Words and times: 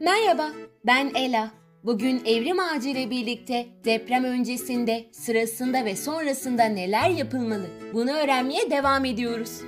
Merhaba, 0.00 0.50
ben 0.86 1.10
Ela. 1.14 1.50
Bugün 1.84 2.22
Evrim 2.24 2.60
Ağacı 2.60 2.88
ile 2.88 3.10
birlikte 3.10 3.66
deprem 3.84 4.24
öncesinde, 4.24 5.04
sırasında 5.12 5.84
ve 5.84 5.96
sonrasında 5.96 6.64
neler 6.64 7.10
yapılmalı? 7.10 7.66
Bunu 7.94 8.10
öğrenmeye 8.10 8.70
devam 8.70 9.04
ediyoruz. 9.04 9.60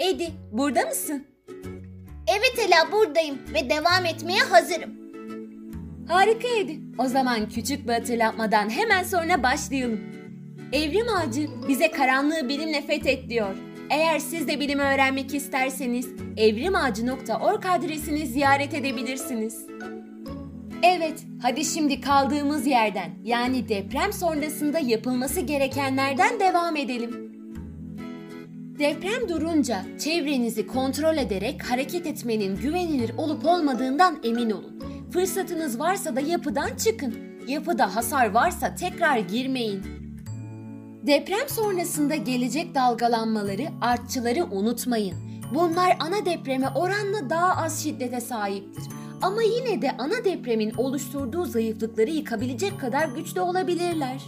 Edi, 0.00 0.30
burada 0.52 0.82
mısın? 0.82 1.26
Evet 2.26 2.66
Ela 2.66 2.92
buradayım 2.92 3.38
ve 3.54 3.70
devam 3.70 4.06
etmeye 4.06 4.40
hazırım. 4.40 4.90
Harika 6.08 6.48
Edi. 6.48 6.80
O 6.98 7.06
zaman 7.06 7.48
küçük 7.48 7.88
bir 7.88 7.92
hatırlatmadan 7.92 8.70
hemen 8.70 9.02
sonra 9.02 9.42
başlayalım. 9.42 10.00
Evrim 10.72 11.08
Ağacı 11.08 11.48
bize 11.68 11.90
karanlığı 11.90 12.48
bilimle 12.48 12.82
fethet 12.82 13.30
diyor. 13.30 13.56
Eğer 13.92 14.18
siz 14.18 14.48
de 14.48 14.60
bilimi 14.60 14.82
öğrenmek 14.82 15.34
isterseniz 15.34 16.08
evrimağacı.org 16.36 17.66
adresini 17.66 18.26
ziyaret 18.26 18.74
edebilirsiniz. 18.74 19.66
Evet, 20.82 21.24
hadi 21.42 21.64
şimdi 21.64 22.00
kaldığımız 22.00 22.66
yerden 22.66 23.10
yani 23.24 23.68
deprem 23.68 24.12
sonrasında 24.12 24.78
yapılması 24.78 25.40
gerekenlerden 25.40 26.40
devam 26.40 26.76
edelim. 26.76 27.32
Deprem 28.78 29.28
durunca 29.28 29.82
çevrenizi 29.98 30.66
kontrol 30.66 31.16
ederek 31.16 31.70
hareket 31.70 32.06
etmenin 32.06 32.56
güvenilir 32.56 33.10
olup 33.18 33.46
olmadığından 33.46 34.20
emin 34.24 34.50
olun. 34.50 34.80
Fırsatınız 35.12 35.78
varsa 35.80 36.16
da 36.16 36.20
yapıdan 36.20 36.76
çıkın. 36.76 37.14
Yapıda 37.48 37.96
hasar 37.96 38.30
varsa 38.30 38.74
tekrar 38.74 39.18
girmeyin. 39.18 40.01
Deprem 41.06 41.48
sonrasında 41.48 42.14
gelecek 42.14 42.74
dalgalanmaları, 42.74 43.68
artçıları 43.80 44.44
unutmayın. 44.44 45.16
Bunlar 45.54 45.96
ana 46.00 46.24
depreme 46.26 46.68
oranla 46.68 47.30
daha 47.30 47.64
az 47.64 47.82
şiddete 47.82 48.20
sahiptir. 48.20 48.84
Ama 49.22 49.42
yine 49.42 49.82
de 49.82 49.90
ana 49.98 50.24
depremin 50.24 50.74
oluşturduğu 50.76 51.44
zayıflıkları 51.44 52.10
yıkabilecek 52.10 52.80
kadar 52.80 53.08
güçlü 53.08 53.40
olabilirler. 53.40 54.22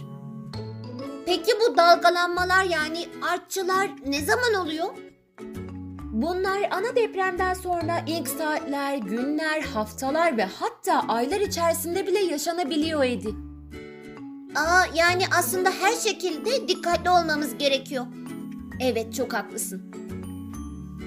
Peki 1.25 1.51
bu 1.61 1.77
dalgalanmalar 1.77 2.63
yani 2.63 3.05
artçılar 3.31 3.89
ne 4.07 4.21
zaman 4.21 4.53
oluyor? 4.53 4.87
Bunlar 6.11 6.69
ana 6.71 6.95
depremden 6.95 7.53
sonra 7.53 8.03
ilk 8.07 8.27
saatler, 8.27 8.97
günler, 8.97 9.61
haftalar 9.61 10.37
ve 10.37 10.45
hatta 10.45 11.07
aylar 11.07 11.39
içerisinde 11.39 12.07
bile 12.07 12.19
yaşanabiliyor 12.19 13.03
Edi. 13.03 13.44
Aa 14.55 14.85
yani 14.95 15.23
aslında 15.39 15.71
her 15.71 15.93
şekilde 15.93 16.67
dikkatli 16.67 17.09
olmamız 17.09 17.57
gerekiyor. 17.57 18.05
Evet 18.81 19.13
çok 19.13 19.33
haklısın. 19.33 19.81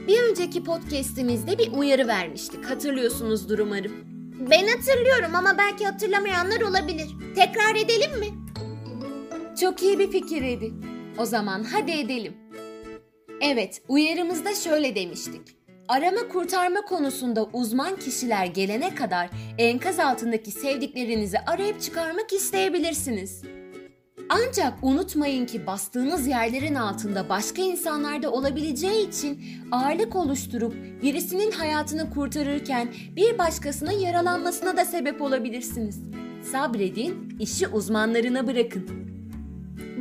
Bir 0.09 0.23
önceki 0.31 0.65
podcast'imizde 0.65 1.59
bir 1.59 1.73
uyarı 1.73 2.07
vermiştik. 2.09 2.71
Hatırlıyorsunuzdur 2.71 3.59
umarım. 3.59 3.93
Ben 4.51 4.67
hatırlıyorum 4.67 5.35
ama 5.35 5.59
belki 5.59 5.87
hatırlamayanlar 5.87 6.61
olabilir. 6.61 7.09
Tekrar 7.35 7.75
edelim 7.75 8.19
mi? 8.19 8.27
Çok 9.61 9.83
iyi 9.83 9.99
bir 9.99 10.11
fikir 10.11 10.43
Edi. 10.43 10.73
O 11.19 11.25
zaman 11.25 11.65
hadi 11.65 11.91
edelim. 11.91 12.37
Evet, 13.41 13.83
uyarımızda 13.89 14.55
şöyle 14.55 14.95
demiştik. 14.95 15.58
Arama 15.89 16.29
kurtarma 16.29 16.81
konusunda 16.81 17.45
uzman 17.45 17.97
kişiler 17.97 18.47
gelene 18.47 18.95
kadar 18.95 19.31
enkaz 19.59 19.99
altındaki 19.99 20.51
sevdiklerinizi 20.51 21.39
arayıp 21.39 21.81
çıkarmak 21.81 22.33
isteyebilirsiniz. 22.33 23.43
Ancak 24.29 24.75
unutmayın 24.83 25.47
ki 25.47 25.67
bastığınız 25.67 26.27
yerlerin 26.27 26.75
altında 26.75 27.29
başka 27.29 27.63
insanlar 27.63 28.23
da 28.23 28.31
olabileceği 28.31 29.09
için 29.09 29.43
ağırlık 29.73 30.17
oluşturup 30.17 30.75
birisinin 31.03 31.51
hayatını 31.51 32.11
kurtarırken 32.11 32.89
bir 33.17 33.39
başkasının 33.39 33.99
yaralanmasına 33.99 34.77
da 34.77 34.85
sebep 34.85 35.23
olabilirsiniz. 35.23 36.01
Sabredin, 36.53 37.37
işi 37.41 37.69
uzmanlarına 37.69 38.47
bırakın. 38.47 38.89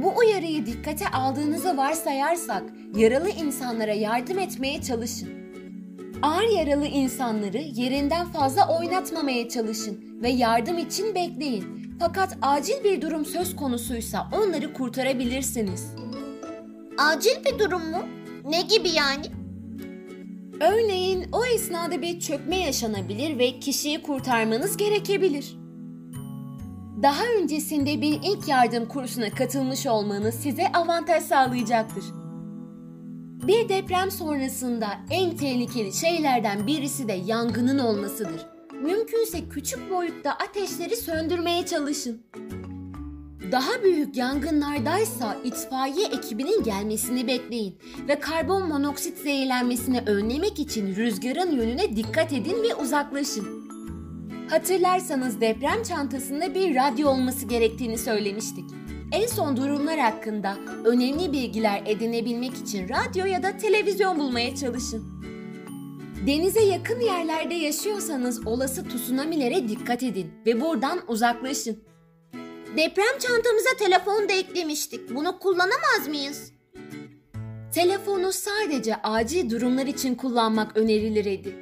Bu 0.03 0.17
uyarıyı 0.17 0.65
dikkate 0.65 1.07
aldığınızı 1.07 1.77
varsayarsak 1.77 2.63
yaralı 2.95 3.29
insanlara 3.29 3.93
yardım 3.93 4.39
etmeye 4.39 4.81
çalışın. 4.81 5.36
Ağır 6.21 6.43
yaralı 6.43 6.85
insanları 6.87 7.57
yerinden 7.57 8.25
fazla 8.25 8.77
oynatmamaya 8.79 9.49
çalışın 9.49 10.21
ve 10.21 10.29
yardım 10.29 10.77
için 10.77 11.15
bekleyin. 11.15 11.95
Fakat 11.99 12.37
acil 12.41 12.83
bir 12.83 13.01
durum 13.01 13.25
söz 13.25 13.55
konusuysa 13.55 14.29
onları 14.33 14.73
kurtarabilirsiniz. 14.73 15.87
Acil 16.97 17.45
bir 17.45 17.59
durum 17.59 17.91
mu? 17.91 18.03
Ne 18.49 18.61
gibi 18.61 18.89
yani? 18.89 19.25
Örneğin 20.61 21.25
o 21.31 21.45
esnada 21.45 22.01
bir 22.01 22.19
çökme 22.19 22.57
yaşanabilir 22.57 23.39
ve 23.39 23.59
kişiyi 23.59 24.01
kurtarmanız 24.01 24.77
gerekebilir. 24.77 25.57
Daha 27.03 27.23
öncesinde 27.41 28.01
bir 28.01 28.19
ilk 28.23 28.47
yardım 28.47 28.85
kursuna 28.87 29.29
katılmış 29.29 29.87
olmanız 29.87 30.35
size 30.35 30.71
avantaj 30.71 31.23
sağlayacaktır. 31.23 32.03
Bir 33.43 33.69
deprem 33.69 34.11
sonrasında 34.11 34.87
en 35.09 35.37
tehlikeli 35.37 35.93
şeylerden 35.93 36.67
birisi 36.67 37.07
de 37.07 37.13
yangının 37.13 37.79
olmasıdır. 37.79 38.45
Mümkünse 38.81 39.49
küçük 39.49 39.91
boyutta 39.91 40.31
ateşleri 40.31 40.95
söndürmeye 40.95 41.65
çalışın. 41.65 42.21
Daha 43.51 43.83
büyük 43.83 44.17
yangınlardaysa 44.17 45.37
itfaiye 45.43 46.07
ekibinin 46.07 46.63
gelmesini 46.63 47.27
bekleyin 47.27 47.77
ve 48.07 48.19
karbon 48.19 48.67
monoksit 48.67 49.17
zehirlenmesini 49.17 50.01
önlemek 50.05 50.59
için 50.59 50.95
rüzgarın 50.95 51.51
yönüne 51.51 51.95
dikkat 51.95 52.33
edin 52.33 52.63
ve 52.63 52.75
uzaklaşın. 52.75 53.67
Hatırlarsanız 54.49 55.41
deprem 55.41 55.83
çantasında 55.83 56.55
bir 56.55 56.75
radyo 56.75 57.09
olması 57.09 57.45
gerektiğini 57.45 57.97
söylemiştik. 57.97 58.65
En 59.11 59.27
son 59.27 59.57
durumlar 59.57 59.99
hakkında 59.99 60.57
önemli 60.85 61.33
bilgiler 61.33 61.83
edinebilmek 61.85 62.53
için 62.53 62.89
radyo 62.89 63.25
ya 63.25 63.43
da 63.43 63.57
televizyon 63.57 64.19
bulmaya 64.19 64.55
çalışın. 64.55 65.05
Denize 66.27 66.61
yakın 66.61 66.99
yerlerde 66.99 67.53
yaşıyorsanız 67.53 68.47
olası 68.47 68.87
tsunamilere 68.87 69.69
dikkat 69.69 70.03
edin 70.03 70.31
ve 70.45 70.61
buradan 70.61 70.99
uzaklaşın. 71.07 71.83
Deprem 72.77 73.19
çantamıza 73.19 73.69
telefon 73.79 74.29
da 74.29 74.33
eklemiştik. 74.33 75.15
Bunu 75.15 75.39
kullanamaz 75.39 76.07
mıyız? 76.07 76.51
Telefonu 77.73 78.31
sadece 78.31 78.95
acil 78.95 79.49
durumlar 79.49 79.85
için 79.85 80.15
kullanmak 80.15 80.77
önerilir 80.77 81.25
Edi. 81.25 81.55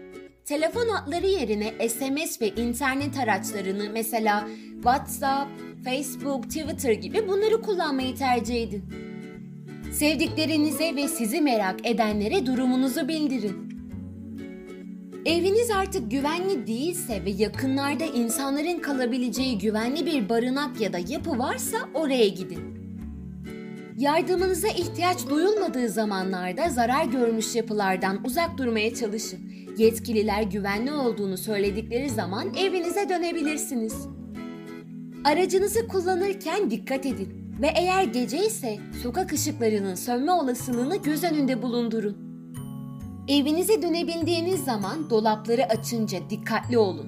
Telefon 0.46 0.88
hatları 0.88 1.28
yerine 1.28 1.90
SMS 1.90 2.42
ve 2.42 2.50
internet 2.50 3.18
araçlarını 3.18 3.90
mesela 3.94 4.48
WhatsApp, 4.84 5.52
Facebook, 5.84 6.44
Twitter 6.44 6.92
gibi 6.92 7.28
bunları 7.28 7.62
kullanmayı 7.62 8.16
tercih 8.16 8.64
edin. 8.64 8.84
Sevdiklerinize 9.92 10.96
ve 10.96 11.08
sizi 11.08 11.42
merak 11.42 11.88
edenlere 11.88 12.46
durumunuzu 12.46 13.08
bildirin. 13.08 13.76
Eviniz 15.26 15.72
artık 15.72 16.12
güvenli 16.12 16.68
değilse 16.68 17.26
ve 17.26 17.30
yakınlarda 17.30 18.06
insanların 18.06 18.80
kalabileceği 18.80 19.58
güvenli 19.58 20.06
bir 20.06 20.30
barınak 20.30 20.82
ya 20.82 20.94
da 20.94 20.98
yapı 21.08 21.40
varsa 21.40 21.78
oraya 21.94 22.28
gidin. 22.28 22.60
Yardımınıza 23.98 24.68
ihtiyaç 24.68 25.30
duyulmadığı 25.30 25.90
zamanlarda 25.90 26.70
zarar 26.70 27.06
görmüş 27.06 27.56
yapılardan 27.56 28.26
uzak 28.26 28.58
durmaya 28.58 28.96
çalışın. 28.96 29.40
Yetkililer 29.78 30.44
güvenli 30.44 30.92
olduğunu 30.94 31.38
söyledikleri 31.38 32.10
zaman 32.10 32.54
evinize 32.54 33.10
dönebilirsiniz. 33.10 34.15
Aracınızı 35.26 35.88
kullanırken 35.88 36.72
dikkat 36.72 37.06
edin 37.06 37.58
ve 37.62 37.68
eğer 37.76 38.04
gece 38.04 38.46
ise 38.46 38.78
sokak 39.04 39.34
ışıklarının 39.34 39.96
sönme 39.96 40.32
olasılığını 40.32 40.98
göz 40.98 41.24
önünde 41.24 41.62
bulundurun. 41.62 42.18
Evinize 43.28 43.82
dönebildiğiniz 43.82 44.64
zaman 44.64 45.10
dolapları 45.10 45.66
açınca 45.66 46.20
dikkatli 46.30 46.78
olun. 46.78 47.08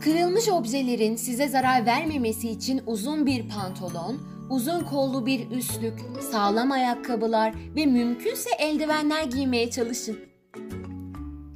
Kırılmış 0.00 0.48
objelerin 0.48 1.16
size 1.16 1.48
zarar 1.48 1.86
vermemesi 1.86 2.50
için 2.50 2.82
uzun 2.86 3.26
bir 3.26 3.48
pantolon, 3.48 4.18
uzun 4.50 4.80
kollu 4.80 5.26
bir 5.26 5.50
üstlük, 5.50 6.00
sağlam 6.32 6.72
ayakkabılar 6.72 7.54
ve 7.76 7.86
mümkünse 7.86 8.50
eldivenler 8.58 9.24
giymeye 9.24 9.70
çalışın. 9.70 10.33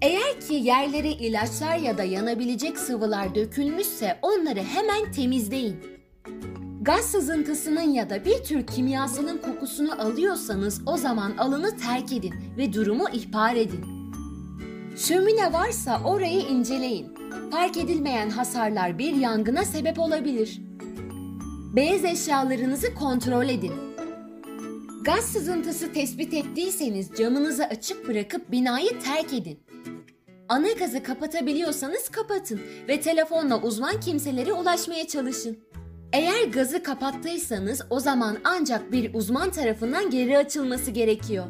Eğer 0.03 0.41
ki 0.41 0.55
yerlere 0.55 1.11
ilaçlar 1.11 1.77
ya 1.77 1.99
da 1.99 2.05
yanabilecek 2.05 2.79
sıvılar 2.79 3.35
dökülmüşse 3.35 4.19
onları 4.23 4.63
hemen 4.63 5.13
temizleyin. 5.13 5.77
Gaz 6.83 7.05
sızıntısının 7.05 7.93
ya 7.93 8.11
da 8.11 8.25
bir 8.25 8.45
tür 8.45 8.67
kimyasalın 8.67 9.39
kokusunu 9.39 10.03
alıyorsanız 10.03 10.83
o 10.87 10.97
zaman 10.97 11.37
alanı 11.37 11.77
terk 11.77 12.13
edin 12.13 12.35
ve 12.59 12.73
durumu 12.73 13.05
ihbar 13.13 13.57
edin. 13.57 13.85
Şömine 14.97 15.53
varsa 15.53 16.01
orayı 16.05 16.41
inceleyin. 16.41 17.15
Fark 17.51 17.77
edilmeyen 17.77 18.31
hasarlar 18.31 18.99
bir 18.99 19.13
yangına 19.13 19.65
sebep 19.65 19.99
olabilir. 19.99 20.61
Beyaz 21.77 22.05
eşyalarınızı 22.05 22.95
kontrol 22.95 23.49
edin. 23.49 23.73
Gaz 25.05 25.25
sızıntısı 25.25 25.93
tespit 25.93 26.35
ettiyseniz 26.35 27.11
camınızı 27.19 27.65
açık 27.65 28.09
bırakıp 28.09 28.53
binayı 28.53 29.01
terk 29.01 29.35
edin. 29.35 29.59
Ana 30.49 30.73
gazı 30.73 31.03
kapatabiliyorsanız 31.03 32.09
kapatın 32.09 32.61
ve 32.89 33.01
telefonla 33.01 33.63
uzman 33.63 34.01
kimselere 34.01 34.53
ulaşmaya 34.53 35.07
çalışın. 35.07 35.59
Eğer 36.13 36.45
gazı 36.45 36.83
kapattıysanız 36.83 37.83
o 37.91 38.01
zaman 38.01 38.37
ancak 38.45 38.93
bir 38.93 39.15
uzman 39.15 39.51
tarafından 39.51 40.11
geri 40.11 40.39
açılması 40.39 40.91
gerekiyor. 40.91 41.47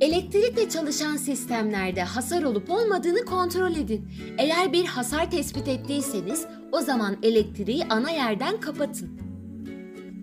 Elektrikle 0.00 0.68
çalışan 0.68 1.16
sistemlerde 1.16 2.02
hasar 2.02 2.42
olup 2.42 2.70
olmadığını 2.70 3.24
kontrol 3.24 3.72
edin. 3.72 4.08
Eğer 4.38 4.72
bir 4.72 4.84
hasar 4.84 5.30
tespit 5.30 5.68
ettiyseniz 5.68 6.46
o 6.72 6.80
zaman 6.80 7.16
elektriği 7.22 7.84
ana 7.84 8.10
yerden 8.10 8.60
kapatın. 8.60 9.25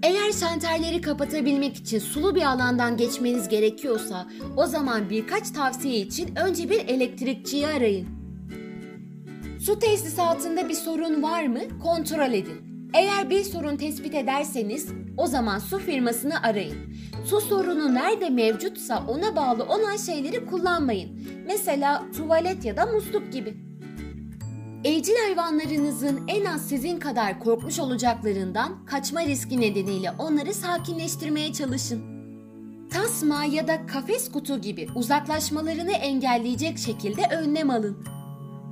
Eğer 0.04 0.32
şanterleri 0.32 1.02
kapatabilmek 1.02 1.76
için 1.76 2.00
sulu 2.00 2.36
bir 2.36 2.42
alandan 2.42 2.98
geçmeniz 2.98 3.50
gerekiyorsa 3.50 4.28
o 4.58 4.66
zaman 4.66 5.10
birkaç 5.10 5.52
tavsiye 5.52 5.98
için 5.98 6.36
önce 6.36 6.70
bir 6.70 6.80
elektrikçiyi 6.88 7.68
arayın. 7.68 8.08
Su 9.60 9.80
tesisatında 9.80 10.70
bir 10.70 10.74
sorun 10.74 11.24
var 11.24 11.48
mı 11.48 11.60
kontrol 11.84 12.34
edin. 12.34 12.90
Eğer 12.94 13.30
bir 13.30 13.44
sorun 13.44 13.78
tespit 13.78 14.16
ederseniz 14.16 14.90
o 15.18 15.28
zaman 15.28 15.60
su 15.60 15.80
firmasını 15.80 16.42
arayın. 16.44 16.78
Su 17.26 17.42
sorunu 17.42 17.94
nerede 17.94 18.30
mevcutsa 18.30 19.04
ona 19.08 19.36
bağlı 19.36 19.64
olan 19.64 19.98
şeyleri 19.98 20.46
kullanmayın. 20.46 21.20
Mesela 21.46 22.04
tuvalet 22.18 22.66
ya 22.66 22.78
da 22.78 22.86
musluk 22.86 23.34
gibi. 23.34 23.58
Evcil 24.84 25.16
hayvanlarınızın 25.16 26.22
en 26.28 26.46
az 26.46 26.70
sizin 26.70 27.00
kadar 27.00 27.40
korkmuş 27.40 27.80
olacaklarından 27.80 28.86
kaçma 28.86 29.26
riski 29.26 29.62
nedeniyle 29.62 30.12
onları 30.20 30.54
sakinleştirmeye 30.54 31.54
çalışın. 31.54 32.04
Tasma 32.90 33.46
ya 33.46 33.68
da 33.68 33.86
kafes 33.86 34.32
kutu 34.32 34.62
gibi 34.62 34.88
uzaklaşmalarını 34.96 35.92
engelleyecek 35.92 36.78
şekilde 36.78 37.22
önlem 37.36 37.70
alın. 37.70 38.06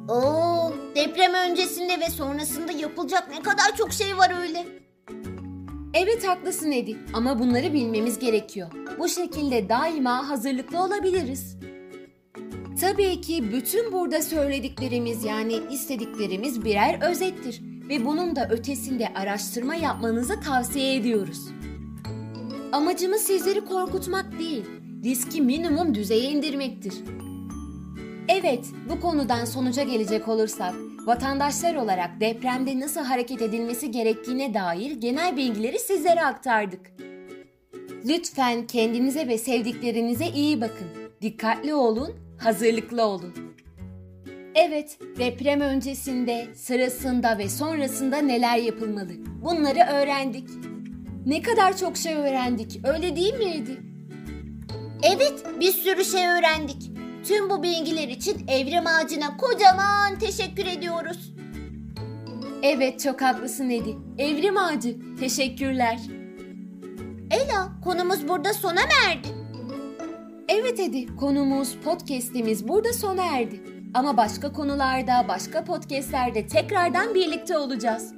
Oo, 0.10 0.74
deprem 0.96 1.34
öncesinde 1.34 2.00
ve 2.00 2.10
sonrasında 2.10 2.72
yapılacak 2.72 3.30
ne 3.30 3.42
kadar 3.42 3.76
çok 3.78 3.94
şey 3.94 4.18
var 4.18 4.42
öyle. 4.42 4.66
Evet 5.94 6.28
haklısın 6.28 6.72
Edi 6.72 6.98
ama 7.14 7.40
bunları 7.40 7.74
bilmemiz 7.74 8.20
gerekiyor. 8.20 8.72
Bu 9.00 9.08
şekilde 9.08 9.70
daima 9.70 10.30
hazırlıklı 10.30 10.84
olabiliriz. 10.84 11.61
Tabii 12.82 13.22
ki 13.22 13.52
bütün 13.52 13.92
burada 13.92 14.22
söylediklerimiz 14.22 15.24
yani 15.24 15.60
istediklerimiz 15.72 16.66
birer 16.66 17.10
özettir 17.12 17.62
ve 17.90 18.06
bunun 18.06 18.36
da 18.36 18.48
ötesinde 18.50 19.08
araştırma 19.16 19.76
yapmanızı 19.76 20.40
tavsiye 20.40 20.96
ediyoruz. 20.96 21.48
Amacımız 22.72 23.22
sizleri 23.22 23.66
korkutmak 23.66 24.40
değil, 24.40 24.66
riski 25.04 25.42
minimum 25.42 25.96
düzeye 25.96 26.30
indirmektir. 26.30 26.94
Evet, 28.28 28.66
bu 28.90 29.00
konudan 29.00 29.46
sonuca 29.46 29.84
gelecek 29.84 30.28
olursak, 30.28 30.74
vatandaşlar 31.06 31.76
olarak 31.76 32.22
depremde 32.22 32.80
nasıl 32.80 33.02
hareket 33.02 33.42
edilmesi 33.42 33.92
gerektiğine 33.92 34.54
dair 34.54 34.92
genel 34.92 35.38
bilgileri 35.38 35.80
sizlere 35.80 36.26
aktardık. 36.26 36.92
Lütfen 38.06 38.68
kendinize 38.68 39.28
ve 39.28 39.38
sevdiklerinize 39.38 40.28
iyi 40.28 40.62
bakın. 40.62 40.88
Dikkatli 41.22 41.74
olun, 41.74 42.31
hazırlıklı 42.44 43.04
olun. 43.04 43.34
Evet, 44.56 44.98
deprem 45.20 45.62
öncesinde, 45.62 46.48
sırasında 46.56 47.38
ve 47.38 47.50
sonrasında 47.50 48.18
neler 48.18 48.58
yapılmalı? 48.58 49.12
Bunları 49.42 49.80
öğrendik. 49.94 50.50
Ne 51.26 51.42
kadar 51.42 51.78
çok 51.78 51.98
şey 51.98 52.14
öğrendik, 52.16 52.80
öyle 52.84 53.16
değil 53.16 53.34
miydi? 53.34 53.78
Evet, 55.04 55.44
bir 55.60 55.72
sürü 55.72 56.06
şey 56.06 56.28
öğrendik. 56.28 56.92
Tüm 57.28 57.50
bu 57.50 57.64
bilgiler 57.64 58.08
için 58.08 58.48
Evrim 58.48 58.88
Ağacı'na 58.88 59.38
kocaman 59.38 60.20
teşekkür 60.20 60.66
ediyoruz. 60.66 61.34
Evet, 62.64 63.00
çok 63.00 63.22
haklısın 63.22 63.70
Edi. 63.70 63.96
Evrim 64.18 64.58
Ağacı, 64.58 64.98
teşekkürler. 65.20 66.00
Ela, 67.32 67.70
konumuz 67.84 68.28
burada 68.28 68.54
sona 68.54 68.82
erdi? 69.08 69.41
Evet 70.54 70.80
Edi, 70.80 71.16
konumuz, 71.16 71.76
podcast'imiz 71.84 72.68
burada 72.68 72.94
sona 72.94 73.38
erdi. 73.38 73.64
Ama 73.94 74.18
başka 74.18 74.54
konularda, 74.54 75.26
başka 75.28 75.64
podcast'lerde 75.64 76.48
tekrardan 76.48 77.16
birlikte 77.16 77.58
olacağız. 77.58 78.14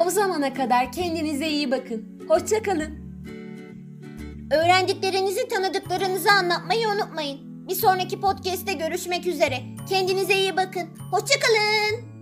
O 0.00 0.10
zamana 0.10 0.54
kadar 0.54 0.92
kendinize 0.92 1.48
iyi 1.48 1.70
bakın. 1.70 2.26
Hoşça 2.28 2.62
kalın. 2.62 2.98
Öğrendiklerinizi 4.50 5.48
tanıdıklarınızı 5.48 6.30
anlatmayı 6.30 6.88
unutmayın. 6.88 7.68
Bir 7.68 7.74
sonraki 7.74 8.20
podcast'te 8.20 8.72
görüşmek 8.72 9.26
üzere. 9.26 9.58
Kendinize 9.88 10.34
iyi 10.34 10.56
bakın. 10.56 10.88
Hoşçakalın. 11.10 12.13